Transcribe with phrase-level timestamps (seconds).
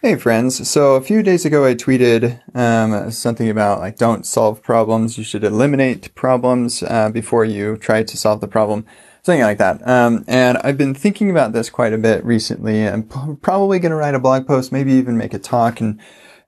[0.00, 4.62] Hey friends, so a few days ago I tweeted um, something about like don't solve
[4.62, 8.86] problems, you should eliminate problems uh, before you try to solve the problem,
[9.24, 9.84] something like that.
[9.88, 12.86] Um, and I've been thinking about this quite a bit recently.
[12.86, 15.98] I'm probably going to write a blog post, maybe even make a talk and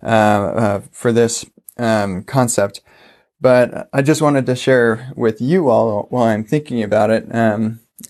[0.01, 1.45] uh, uh, for this
[1.77, 2.83] um, concept.
[3.41, 7.25] But I just wanted to share with you all while I'm thinking about it.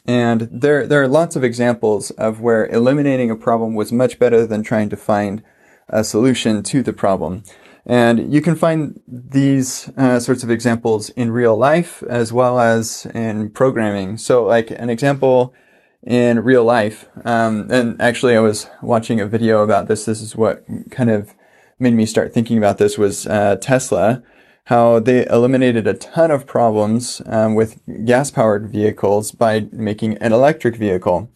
[0.06, 4.46] And there, there are lots of examples of where eliminating a problem was much better
[4.46, 5.42] than trying to find
[5.88, 7.42] a solution to the problem.
[7.86, 13.06] And you can find these uh, sorts of examples in real life as well as
[13.06, 14.18] in programming.
[14.18, 15.54] So like an example
[16.02, 20.04] in real life, um, and actually I was watching a video about this.
[20.04, 21.34] This is what kind of
[21.78, 24.22] made me start thinking about this was uh, Tesla
[24.70, 30.32] how they eliminated a ton of problems um, with gas powered vehicles by making an
[30.32, 31.28] electric vehicle.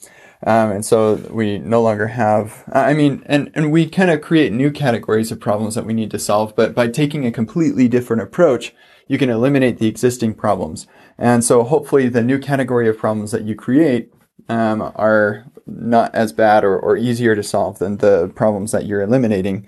[0.46, 4.52] Um, and so we no longer have, I mean, and, and we kind of create
[4.52, 8.22] new categories of problems that we need to solve, but by taking a completely different
[8.22, 8.72] approach,
[9.08, 10.86] you can eliminate the existing problems.
[11.18, 14.12] And so hopefully the new category of problems that you create
[14.48, 19.02] um, are not as bad or, or easier to solve than the problems that you're
[19.02, 19.66] eliminating.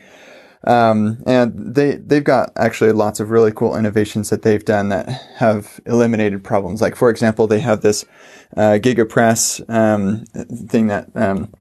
[0.66, 5.08] Um, and they, they've got actually lots of really cool innovations that they've done that
[5.36, 6.82] have eliminated problems.
[6.82, 8.04] Like, for example, they have this,
[8.56, 10.24] uh, GigaPress, um,
[10.68, 11.52] thing that, um,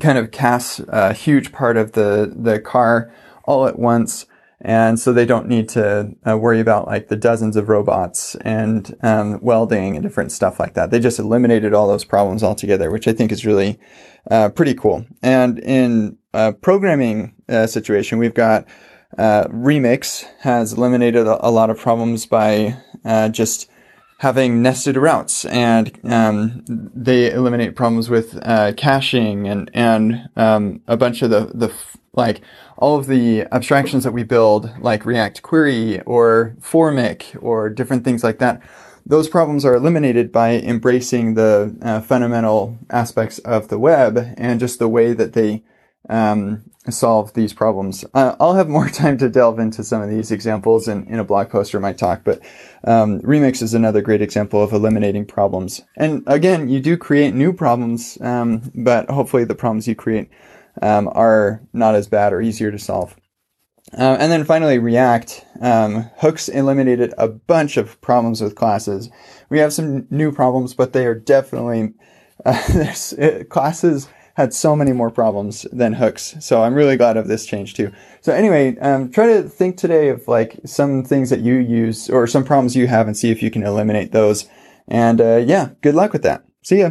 [0.00, 4.26] kind of casts a huge part of the, the car all at once.
[4.64, 8.96] And so they don't need to uh, worry about like the dozens of robots and
[9.02, 10.92] um, welding and different stuff like that.
[10.92, 13.80] They just eliminated all those problems altogether, which I think is really
[14.30, 15.04] uh, pretty cool.
[15.20, 18.66] And in a programming uh, situation, we've got
[19.18, 23.70] uh, Remix has eliminated a, lot of problems by uh, just
[24.18, 30.96] having nested routes, and um, they eliminate problems with uh, caching and and um, a
[30.96, 31.72] bunch of the the
[32.14, 32.40] like
[32.78, 38.24] all of the abstractions that we build, like React Query or Formik or different things
[38.24, 38.62] like that
[39.04, 44.78] those problems are eliminated by embracing the uh, fundamental aspects of the web and just
[44.78, 45.62] the way that they
[46.08, 48.04] um, solve these problems.
[48.14, 51.24] Uh, I'll have more time to delve into some of these examples in, in a
[51.24, 52.40] blog post or my talk, but
[52.84, 55.80] um, Remix is another great example of eliminating problems.
[55.96, 60.30] And again, you do create new problems, um, but hopefully the problems you create
[60.80, 63.14] um, are not as bad or easier to solve.
[63.96, 65.44] Uh, and then finally, React.
[65.60, 69.10] Um, hooks eliminated a bunch of problems with classes.
[69.50, 71.92] We have some new problems, but they are definitely
[72.44, 72.62] uh,
[73.18, 76.34] it, classes had so many more problems than hooks.
[76.40, 77.92] So I'm really glad of this change too.
[78.20, 82.26] So anyway, um, try to think today of like some things that you use or
[82.26, 84.48] some problems you have and see if you can eliminate those.
[84.88, 86.44] And uh, yeah, good luck with that.
[86.62, 86.90] See ya.